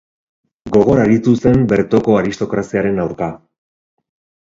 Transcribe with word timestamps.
Gogor 0.77 1.01
aritu 1.01 1.33
zen 1.43 1.61
bertoko 1.73 2.15
aristokraziaren 2.21 2.99
aurka. 3.05 3.29